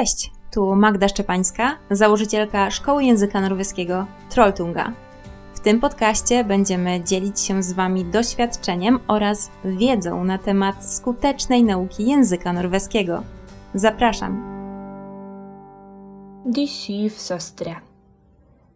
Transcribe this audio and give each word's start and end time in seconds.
Cześć, 0.00 0.32
tu 0.50 0.76
Magda 0.76 1.08
Szczepańska, 1.08 1.76
założycielka 1.90 2.70
Szkoły 2.70 3.04
Języka 3.04 3.40
Norweskiego 3.40 4.06
Trolltunga. 4.30 4.92
W 5.54 5.60
tym 5.60 5.80
podcaście 5.80 6.44
będziemy 6.44 7.04
dzielić 7.04 7.40
się 7.40 7.62
z 7.62 7.72
Wami 7.72 8.04
doświadczeniem 8.04 9.00
oraz 9.08 9.50
wiedzą 9.64 10.24
na 10.24 10.38
temat 10.38 10.94
skutecznej 10.94 11.64
nauki 11.64 12.06
języka 12.06 12.52
norweskiego. 12.52 13.22
Zapraszam! 13.74 14.42
De 16.46 16.66
syv 16.66 17.10
søstre. 17.18 17.74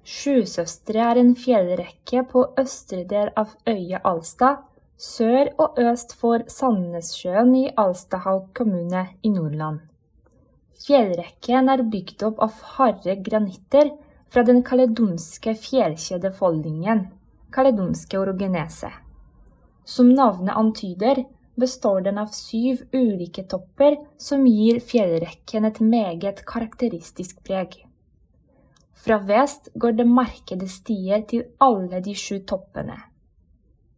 Sjusøstre 0.05 1.01
er 1.01 1.19
en 1.19 1.35
fjellrekke 1.35 2.25
på 2.33 2.45
østre 2.61 3.05
del 3.05 3.33
av 3.37 3.57
øya 3.67 4.03
Alsta, 4.05 4.59
sør 4.99 5.55
og 5.57 5.79
øst 5.79 6.13
for 6.21 6.45
Sandnessjøen 6.49 7.57
i 7.57 7.71
Alstahaug 7.77 8.53
kommune 8.53 9.07
i 9.23 9.29
Nordland. 9.31 9.94
Fjellrekken 10.85 11.71
er 11.73 11.81
bygd 11.89 12.23
opp 12.27 12.43
av 12.45 12.57
harde 12.75 13.15
granitter 13.25 13.95
fra 14.29 14.43
den 14.45 14.59
kaledonske 14.67 15.55
fjellkjedefoldingen, 15.57 17.07
kaledonske 17.55 18.19
orogenese. 18.21 18.91
Som 19.85 20.11
navnet 20.13 20.57
antyder, 20.61 21.23
består 21.57 22.03
den 22.05 22.19
av 22.21 22.35
syv 22.37 22.83
ulike 22.93 23.47
topper 23.49 23.97
som 24.21 24.45
gir 24.45 24.83
fjellrekken 24.85 25.65
et 25.71 25.81
meget 25.81 26.45
karakteristisk 26.45 27.41
preg. 27.47 27.79
Fra 28.93 29.21
vest 29.25 29.71
går 29.81 29.97
det 29.97 30.09
markede 30.09 30.69
stier 30.69 31.25
til 31.31 31.47
alle 31.65 32.03
de 32.05 32.13
sju 32.19 32.43
toppene. 32.45 32.99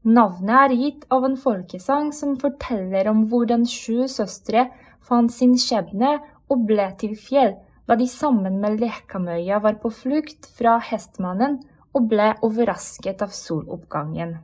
Navnet 0.06 0.56
er 0.60 0.78
gitt 0.78 1.06
av 1.10 1.24
en 1.26 1.38
folkesang 1.40 2.12
som 2.14 2.38
forteller 2.38 3.08
om 3.10 3.24
hvordan 3.30 3.66
sju 3.66 4.06
søstre 4.10 4.68
fant 5.06 5.32
sin 5.34 5.56
skjebne 5.58 6.18
og 6.52 6.66
ble 6.68 6.90
til 7.00 7.16
fjell 7.18 7.56
da 7.86 7.96
de 7.98 8.06
sammen 8.10 8.58
med 8.62 8.80
Lekamøya 8.82 9.60
var 9.62 9.78
på 9.82 9.92
flukt 9.94 10.48
fra 10.58 10.76
hestmannen 10.82 11.60
og 11.94 12.08
ble 12.10 12.32
overrasket 12.44 13.22
av 13.24 13.34
soloppgangen. 13.34 14.36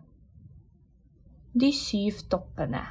De 1.53 1.73
syv 1.77 2.23
toppene. 2.33 2.83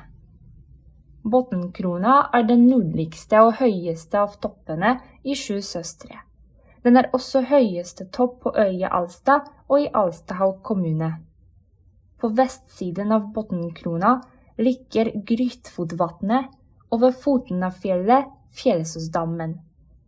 Botnkrona 1.24 2.18
er 2.34 2.46
den 2.50 2.68
nordligste 2.68 3.42
og 3.46 3.56
høyeste 3.62 4.20
av 4.20 4.36
toppene 4.42 4.96
i 5.24 5.38
Sju 5.38 5.62
søstre. 5.66 6.20
Den 6.82 6.98
er 6.98 7.12
også 7.14 7.44
høyeste 7.46 8.08
topp 8.14 8.40
på 8.44 8.54
øya 8.58 8.90
Alstad 8.98 9.50
og 9.70 9.84
i 9.84 9.90
Alstahaug 9.94 10.64
kommune. 10.66 11.12
På 12.18 12.30
vestsiden 12.38 13.14
av 13.14 13.30
Botnkrona 13.34 14.16
ligger 14.62 15.12
Grytfotvatnet, 15.26 16.50
og 16.92 17.02
ved 17.06 17.16
foten 17.24 17.64
av 17.64 17.78
fjellet 17.82 18.28
Fjellsåsdammen, 18.52 19.58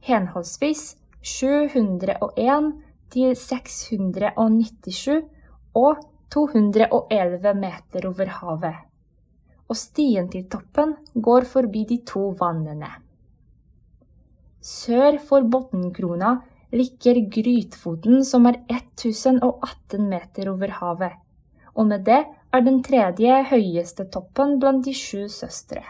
henholdsvis 0.04 0.96
701 1.22 2.72
til 3.14 3.36
697 3.40 5.22
og 5.80 6.02
211 6.34 7.54
meter 7.60 8.10
over 8.10 8.34
havet 8.40 8.82
og 9.74 9.80
stien 9.80 10.30
til 10.32 10.46
toppen 10.52 10.94
går 11.16 11.48
forbi 11.50 11.84
de 11.90 12.00
to 12.08 12.30
vannene. 12.40 12.90
Sør 14.64 15.18
for 15.28 15.46
Botnkrona 15.52 16.36
ligger 16.74 17.20
Grytfoten, 17.34 18.22
som 18.26 18.48
er 18.50 18.62
1018 18.70 20.08
meter 20.10 20.52
over 20.54 20.78
havet, 20.80 21.18
og 21.74 21.90
med 21.90 22.06
det 22.08 22.22
er 22.54 22.64
den 22.66 22.82
tredje 22.86 23.42
høyeste 23.50 24.08
toppen 24.14 24.60
blant 24.62 24.86
de 24.86 24.94
sju 24.96 25.28
søstre. 25.28 25.84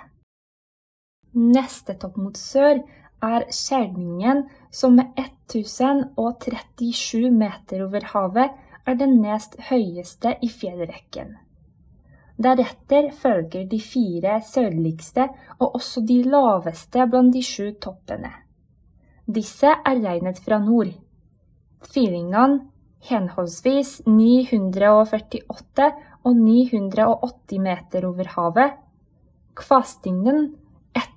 Neste 1.33 1.97
topp 1.97 2.17
mot 2.21 2.37
sør 2.37 2.83
er 3.23 3.47
Skjelningen, 3.49 4.43
som 4.69 4.95
med 4.99 5.07
1037 5.17 7.31
meter 7.31 7.81
over 7.87 8.03
havet 8.13 8.51
er 8.85 8.95
den 8.99 9.21
nest 9.23 9.55
høyeste 9.69 10.35
i 10.43 10.49
fjellrekken. 10.51 11.37
Deretter 12.43 13.11
følger 13.16 13.66
de 13.69 13.79
fire 13.79 14.41
sørligste 14.45 15.29
og 15.59 15.75
også 15.77 16.01
de 16.05 16.23
laveste 16.25 17.05
blant 17.09 17.33
de 17.33 17.41
sju 17.45 17.72
toppene. 17.81 18.31
Disse 19.25 19.72
er 19.72 20.01
regnet 20.03 20.39
fra 20.43 20.59
nord. 20.59 20.91
Tvillingene 21.85 22.59
henholdsvis 23.07 24.01
948 24.07 25.91
og 26.23 26.35
980 26.35 27.59
meter 27.63 28.07
over 28.07 28.27
havet. 28.35 28.72
Kvastingen 29.55 30.55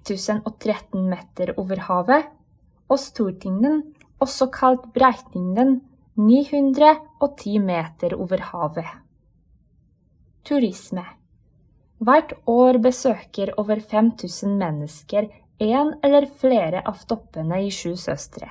1013 0.06 1.08
meter 1.10 1.52
over 1.60 1.82
havet. 1.88 2.30
Og 2.88 3.00
Stortingen, 3.02 3.82
også 4.22 4.48
kalt 4.54 4.86
Breitingen, 4.94 5.80
910 6.16 7.58
meter 7.60 8.14
over 8.16 8.40
havet. 8.52 8.92
Turisme. 10.46 11.04
Hvert 11.98 12.32
år 12.46 12.78
besøker 12.78 13.52
over 13.58 13.80
5000 13.80 14.56
mennesker 14.56 15.28
en 15.58 15.94
eller 16.04 16.26
flere 16.40 16.82
av 16.84 17.00
toppene 17.08 17.62
i 17.64 17.70
Sju 17.72 17.96
søstre. 17.96 18.48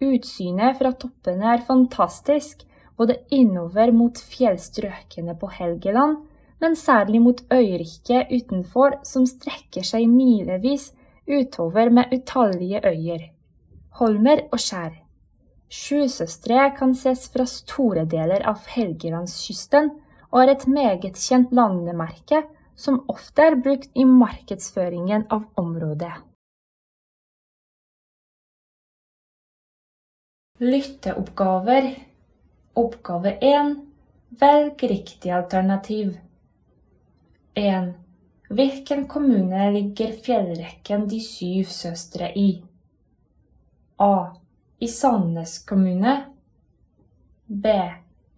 Utsynet 0.00 0.78
fra 0.78 0.92
toppene 0.96 1.54
er 1.54 1.64
fantastisk, 1.66 2.64
både 2.96 3.18
innover 3.32 3.92
mot 3.96 4.18
fjellstrøkene 4.18 5.36
på 5.40 5.50
Helgeland, 5.58 6.18
men 6.60 6.76
særlig 6.76 7.20
mot 7.22 7.40
øyriket 7.52 8.30
utenfor, 8.30 9.00
som 9.04 9.26
strekker 9.26 9.86
seg 9.86 10.08
milevis 10.08 10.90
utover 11.28 11.90
med 11.90 12.12
utallige 12.12 12.82
øyer, 12.84 13.30
holmer 14.00 14.44
og 14.52 14.60
skjær. 14.60 14.92
Sju 15.70 16.08
søstre 16.10 16.70
kan 16.76 16.94
ses 16.98 17.28
fra 17.30 17.46
store 17.46 18.04
deler 18.04 18.42
av 18.46 18.64
Helgelandskysten, 18.74 19.92
og 20.30 20.42
er 20.42 20.54
et 20.54 20.66
meget 20.70 21.18
kjent 21.18 21.52
landemerke 21.54 22.42
som 22.78 23.02
ofte 23.12 23.44
er 23.44 23.58
brukt 23.60 23.90
i 23.94 24.04
markedsføringen 24.06 25.26
av 25.30 25.46
området. 25.60 26.12
Lytteoppgaver 30.60 31.86
Oppgave 32.80 33.36
1 33.40 33.76
Velg 34.40 34.82
riktig 34.90 35.30
alternativ. 35.34 36.18
1. 37.54 37.94
Hvilken 38.50 39.08
kommune 39.08 39.70
ligger 39.72 40.12
fjellrekken 40.12 41.08
De 41.08 41.20
syv 41.20 41.64
søstre 41.64 42.30
i? 42.38 42.62
A. 43.98 44.36
I 44.78 44.88
Sandnes 44.88 45.58
kommune. 45.66 46.14
B. 47.46 47.66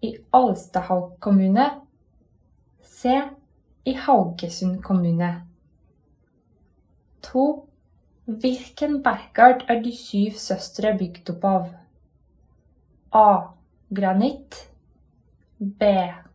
I 0.01 0.17
Alstahaug 0.31 1.19
kommune. 1.19 1.69
C. 2.81 3.21
I 3.85 3.93
Haugesund 3.93 4.81
kommune. 4.81 5.31
2. 7.21 7.47
Hvilken 8.25 9.01
bergart 9.03 9.65
er 9.69 9.81
De 9.81 9.93
syv 9.95 10.37
søstre 10.41 10.97
bygd 10.97 11.29
opp 11.35 11.45
av? 11.45 11.73
A. 13.13 13.27
Granitt. 13.93 14.63
B. 15.59 15.83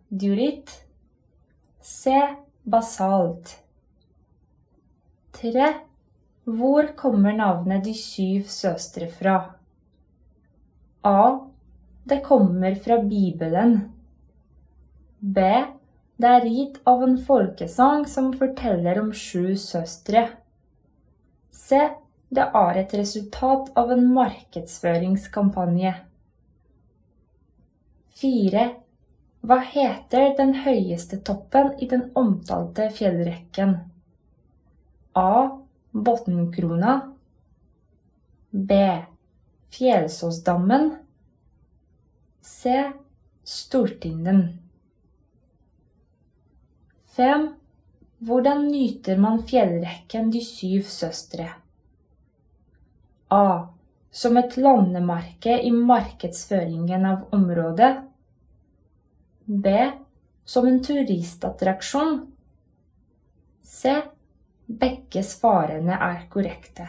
Dioritt. 0.09 0.71
C. 1.83 2.15
Basalt. 2.69 3.63
3. 5.33 5.69
Hvor 6.45 6.87
kommer 6.97 7.33
navnet 7.33 7.85
De 7.85 7.95
syv 7.97 8.43
søstre 8.53 9.07
fra? 9.09 9.37
A. 11.01 11.21
Det 12.05 12.19
kommer 12.27 12.75
fra 12.75 12.99
Bibelen. 13.01 13.73
B. 15.19 15.45
Det 16.19 16.33
er 16.35 16.49
gitt 16.51 16.77
av 16.93 17.07
en 17.07 17.17
folkesang 17.25 18.05
som 18.11 18.35
forteller 18.37 19.01
om 19.01 19.15
sju 19.17 19.57
søstre. 19.57 20.27
C. 21.49 21.79
Det 22.29 22.51
er 22.61 22.83
et 22.83 22.93
resultat 23.01 23.73
av 23.81 23.95
en 23.97 24.05
markedsføringskampanje. 24.13 25.95
4. 28.21 28.67
Hva 29.49 29.63
heter 29.65 30.35
den 30.37 30.51
høyeste 30.61 31.17
toppen 31.25 31.71
i 31.81 31.87
den 31.89 32.03
omtalte 32.21 32.91
fjellrekken? 32.93 33.71
A. 35.17 35.31
Botnkrona. 35.93 36.97
B. 38.51 38.77
Fjellsåsdammen. 39.73 40.91
C. 42.45 42.75
Stortinden. 43.43 44.43
5. 47.17 47.49
Hvordan 48.19 48.67
nyter 48.69 49.17
man 49.17 49.41
fjellrekken 49.49 50.29
De 50.31 50.45
syv 50.45 50.85
søstre? 50.93 51.49
A. 53.33 53.49
Som 54.11 54.37
et 54.37 54.61
landemerke 54.61 55.57
i 55.57 55.73
markedsføringen 55.73 57.09
av 57.15 57.33
området. 57.33 57.95
B. 59.51 59.93
Som 60.45 60.67
en 60.67 60.83
turistattraksjon. 60.85 62.33
C. 63.63 64.03
Begge 64.67 65.23
svarene 65.25 65.97
er 65.97 66.27
korrekte. 66.29 66.85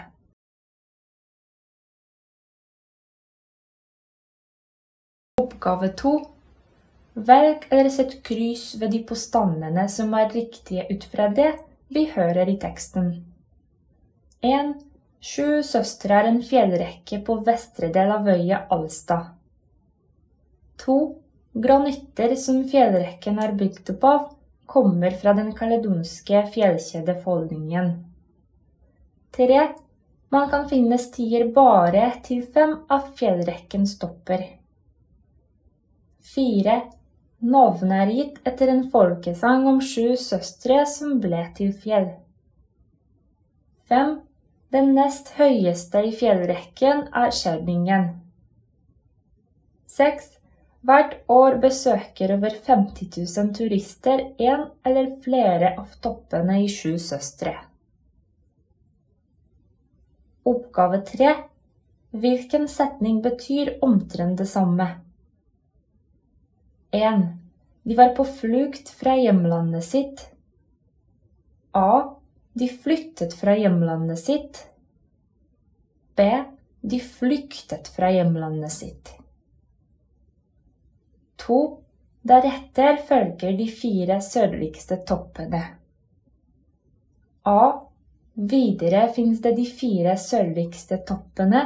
Oppgave 5.40 5.94
to. 6.02 6.12
Velg 7.14 7.64
eller 7.70 7.90
sett 7.96 8.18
kryss 8.28 8.76
ved 8.82 8.92
de 8.92 9.00
påstandene 9.08 9.88
som 9.88 10.12
er 10.20 10.28
riktige 10.36 10.84
ut 10.92 11.08
fra 11.14 11.30
det 11.32 11.54
vi 11.88 12.10
hører 12.12 12.52
i 12.52 12.58
teksten. 12.60 13.10
1. 14.44 14.76
Sju 15.24 15.64
søstre 15.64 16.20
er 16.20 16.28
en 16.34 16.44
fjellrekke 16.44 17.24
på 17.24 17.40
vestre 17.48 17.88
del 17.96 18.12
av 18.20 18.28
øya 18.28 18.66
Alstad. 18.76 19.32
2. 20.84 21.00
Granitter 21.54 22.36
som 22.36 22.62
fjellrekken 22.70 23.40
er 23.42 23.56
bygd 23.58 23.90
opp 23.96 24.04
av, 24.06 24.28
kommer 24.70 25.16
fra 25.18 25.34
den 25.34 25.50
kaledonske 25.58 26.44
fjellkjedefoldningen. 26.54 27.90
3. 29.34 29.64
Man 30.30 30.50
kan 30.52 30.68
finne 30.70 31.00
stier 31.02 31.48
bare 31.56 32.06
til 32.26 32.44
fem 32.54 32.76
av 32.94 33.10
fjellrekkens 33.18 33.98
topper. 34.02 34.46
4. 36.36 36.80
Navnet 37.50 37.98
er 38.04 38.14
gitt 38.14 38.42
etter 38.46 38.70
en 38.70 38.86
folkesang 38.94 39.66
om 39.72 39.82
sju 39.82 40.14
søstre 40.22 40.84
som 40.86 41.18
ble 41.24 41.42
til 41.58 41.74
fjell. 41.74 42.12
5. 43.90 44.20
Den 44.70 44.92
nest 44.94 45.34
høyeste 45.40 46.04
i 46.06 46.12
fjellrekken 46.14 47.08
er 47.10 47.32
Skjelbingen. 47.34 48.12
6. 49.90 50.36
Hvert 50.80 51.18
år 51.28 51.58
besøker 51.60 52.32
over 52.38 52.54
50 52.56 53.18
000 53.20 53.50
turister 53.58 54.22
en 54.40 54.70
eller 54.88 55.10
flere 55.24 55.74
av 55.82 55.98
toppene 56.00 56.62
i 56.64 56.70
Sju 56.72 56.94
søstre. 57.04 57.58
Oppgave 60.48 61.02
3. 61.10 61.34
Hvilken 62.16 62.70
setning 62.72 63.20
betyr 63.22 63.76
omtrent 63.86 64.40
det 64.40 64.48
samme? 64.50 64.88
1. 66.96 67.28
De 67.84 68.00
var 68.00 68.16
på 68.16 68.24
flukt 68.26 68.90
fra 68.90 69.18
hjemlandet 69.20 69.84
sitt. 69.86 70.26
A. 71.76 72.16
De 72.54 72.72
flyttet 72.72 73.36
fra 73.36 73.54
hjemlandet 73.60 74.24
sitt. 74.24 74.64
B. 76.16 76.32
De 76.82 77.00
flyktet 77.04 77.92
fra 77.92 78.10
hjemlandet 78.16 78.74
sitt. 78.74 79.09
2. 81.50 81.60
Deretter 82.30 83.00
følger 83.10 83.56
de 83.58 83.66
fire 83.74 84.20
sørligste 84.22 85.00
toppene. 85.08 85.62
A. 87.50 87.62
Videre 88.34 89.08
finnes 89.16 89.42
det 89.44 89.56
de 89.58 89.66
fire 89.66 90.14
sørligste 90.20 91.00
toppene. 91.08 91.64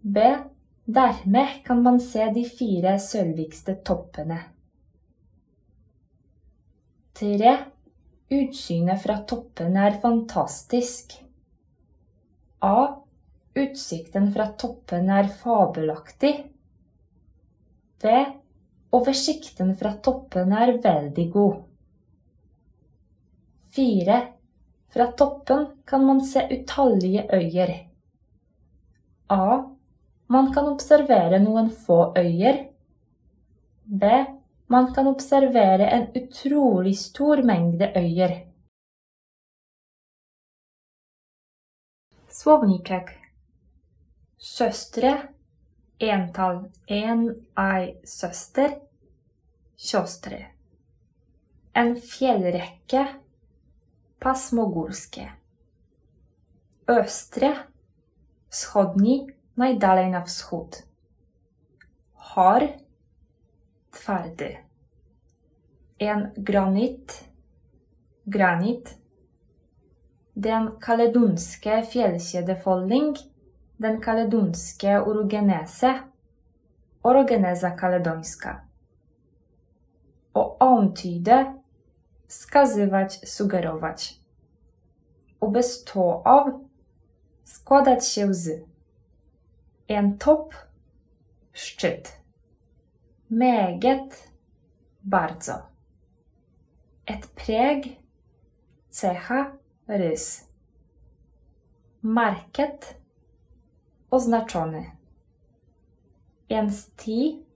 B. 0.00 0.30
Dermed 0.90 1.58
kan 1.66 1.82
man 1.82 1.98
se 2.00 2.28
de 2.34 2.44
fire 2.46 2.94
sørligste 3.02 3.76
toppene. 3.86 4.38
3. 7.20 7.56
Utsynet 8.30 9.02
fra 9.02 9.18
toppene 9.28 9.88
er 9.90 9.98
fantastisk. 10.02 11.18
A. 12.62 12.76
Utsikten 13.58 14.30
fra 14.32 14.46
toppene 14.60 15.18
er 15.24 15.28
fabelaktig. 15.42 16.34
B. 18.02 18.24
Oversikten 18.90 19.74
fra 19.78 19.92
toppene 20.02 20.62
er 20.64 20.72
veldig 20.82 21.26
god. 21.32 21.56
4. 23.76 24.18
Fra 24.90 25.06
toppen 25.12 25.66
kan 25.86 26.06
man 26.06 26.20
se 26.26 26.42
utallige 26.50 27.26
øyer. 27.32 27.74
A. 29.30 29.62
Man 30.26 30.52
kan 30.54 30.68
observere 30.72 31.38
noen 31.38 31.70
få 31.70 32.00
øyer. 32.18 32.64
B. 33.84 34.04
Man 34.70 34.92
kan 34.94 35.06
observere 35.06 35.90
en 35.90 36.06
utrolig 36.14 36.98
stor 36.98 37.42
mengde 37.42 37.92
øyer. 37.96 38.36
Słowniczek 42.30 43.08
Søstre 44.38 45.28
Entall. 46.00 46.70
En 46.86 47.26
ei 47.58 48.00
søster. 48.04 48.78
Siostry 49.76 50.46
En 51.76 51.96
fjellrekke. 51.96 53.02
Pasmogurskie 54.20 55.28
Østre. 56.88 57.50
Wschodni 58.48 59.28
najdalej 59.56 60.08
Har. 62.14 62.66
Twardy 63.92 64.56
En 65.98 66.30
granit. 66.36 67.28
Granit. 68.24 68.96
Den 70.34 70.70
kaledonske 70.80 71.82
fjellkjedefolding 71.92 73.16
den 73.80 74.00
kaledonske 74.00 75.00
orogenese 75.00 75.94
orogeneza 77.02 77.70
kaledońska. 77.70 78.64
O 80.34 80.56
antyde 80.58 81.54
wskazywać, 82.26 83.28
sugerować. 83.28 84.20
O 85.40 85.48
bez 85.48 85.84
to 85.84 86.22
av 86.26 86.46
składać 87.44 88.08
się 88.08 88.34
z. 88.34 88.64
En 89.88 90.18
top 90.18 90.54
szczyt. 91.52 92.20
Meget 93.30 94.28
bardzo. 95.04 95.52
Et 97.06 97.26
preg 97.26 97.84
cecha 98.90 99.52
rys. 99.88 100.48
Market 102.02 102.99
oznaczony. 104.10 104.90
En 106.48 106.72
sti 106.72 107.46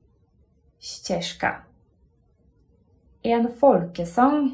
ścieżka. 0.79 1.65
En 3.23 3.53
folkesang 3.53 4.53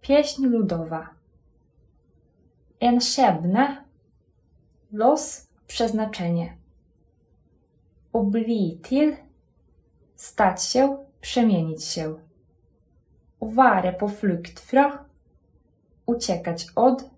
pieśń 0.00 0.46
ludowa. 0.46 1.08
En 2.80 3.00
skjebne 3.00 3.84
los 4.92 5.48
przeznaczenie. 5.66 6.56
Obli 8.12 8.78
til 8.82 9.16
stać 10.16 10.64
się, 10.64 10.96
przemienić 11.20 11.84
się. 11.84 12.14
På 13.98 14.08
flukt 14.08 14.60
fra 14.60 15.04
uciekać 16.06 16.66
od. 16.74 17.10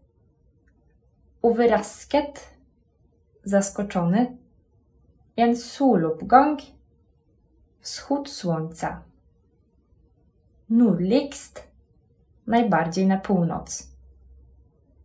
Overrasket 1.42 2.53
zaskoczony. 3.44 4.36
En 5.36 5.56
soloppgang. 5.56 6.60
Wschód 7.80 8.30
słońca. 8.30 9.02
Nordligst. 10.70 11.68
Najbardziej 12.46 13.06
na 13.06 13.18
północ. 13.18 13.88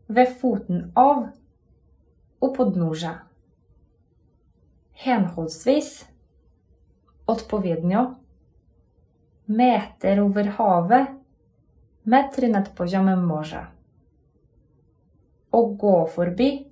We 0.10 0.26
foten 0.26 0.92
av. 0.96 1.18
U 2.40 2.52
podnóża. 2.52 3.22
Henholdsvis. 4.94 6.08
Odpowiednio. 7.28 8.16
Meter 9.48 10.20
over 10.20 10.50
havet. 10.50 11.08
Metry 12.06 12.50
nad 12.50 12.70
poziomem 12.70 13.26
morza. 13.26 13.72
Gå 15.52 16.08
forbi 16.08 16.69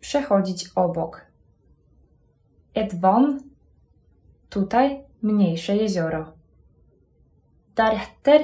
przechodzić 0.00 0.68
obok. 0.74 1.26
Et 2.74 3.00
vann, 3.00 3.40
tutaj 4.48 5.04
mniejsze 5.22 5.76
jezioro. 5.76 6.32
Deretter, 7.74 8.40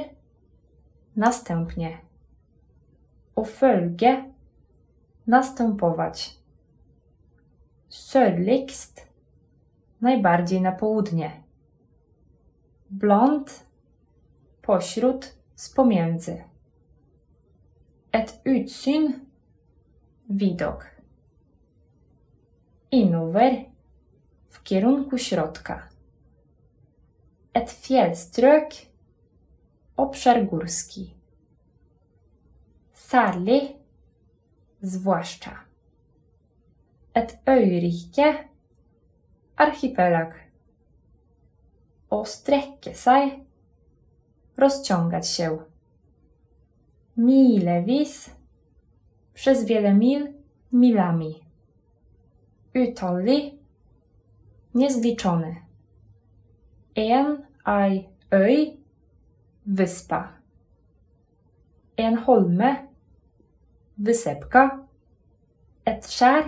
następnie. 1.16 1.98
O 3.36 3.44
følge, 3.44 4.24
następować. 5.26 6.36
Sørligst, 7.88 9.06
najbardziej 10.00 10.62
na 10.62 10.72
południe. 10.72 11.42
Blond, 12.90 13.66
pośród, 14.62 15.36
z 15.54 15.70
pomiędzy. 15.70 16.44
Et 18.12 18.40
utsyn, 18.44 19.26
widok 20.30 20.95
innover 22.96 23.52
w 24.48 24.62
kierunku 24.62 25.18
środka. 25.18 25.88
Et 27.54 27.70
fjellstrøk 27.70 28.70
obszar 29.96 30.46
górski. 30.46 31.14
Særlig 32.92 33.62
zwłaszcza. 34.82 35.50
Et 37.14 37.38
øyrike 37.46 38.48
archipelag. 39.56 40.34
Å 42.10 42.24
strekke. 42.24 42.92
Rozciągać 44.56 45.28
się. 45.28 45.58
Milevis. 47.16 48.30
Przez 49.34 49.64
wiele 49.64 49.94
mil, 49.94 50.34
milami. 50.72 51.45
Utallig. 52.76 53.54
Niezliczony. 54.74 55.56
En, 56.94 57.46
ei, 57.66 58.08
øy. 58.32 58.76
Wyspa. 59.66 60.32
En 61.96 62.18
holme. 62.18 62.88
Wysepka. 63.96 64.86
Et 65.86 66.04
skjær. 66.04 66.44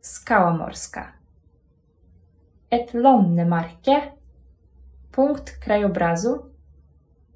Skała 0.00 0.50
morska. 0.56 1.12
Et 2.70 2.94
landemerke. 2.94 4.12
Punkt 5.12 5.60
krajobrazu. 5.60 6.38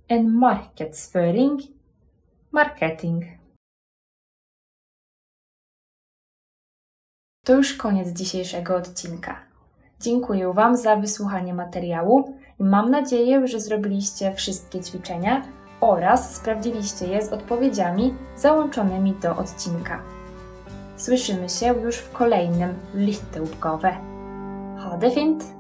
En 0.09 0.31
markedsføring. 0.39 1.61
Marketing. 2.51 3.38
To 7.49 7.55
już 7.55 7.75
koniec 7.75 8.09
dzisiejszego 8.09 8.77
odcinka. 8.77 9.37
Dziękuję 10.01 10.53
Wam 10.53 10.77
za 10.77 10.97
wysłuchanie 10.97 11.55
materiału 11.55 12.35
i 12.61 12.65
mam 12.65 12.91
nadzieję, 12.91 13.47
że 13.47 13.61
zrobiliście 13.61 14.35
wszystkie 14.35 14.81
ćwiczenia 14.81 15.43
oraz 15.81 16.37
sprawdziliście 16.37 17.07
je 17.07 17.23
z 17.23 17.33
odpowiedziami 17.33 18.15
załączonymi 18.37 19.15
do 19.23 19.37
odcinka. 19.37 20.03
Słyszymy 20.97 21.49
się 21.49 21.67
już 21.67 21.97
w 21.97 22.13
kolejnym 22.13 22.75
Lytteoppgave. 22.95 23.97
Ha 24.79 24.99
det 24.99 25.15
fint! 25.15 25.58